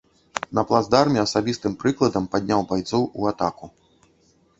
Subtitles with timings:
[0.59, 3.65] На плацдарме асабістым прыкладам падняў байцоў у атаку.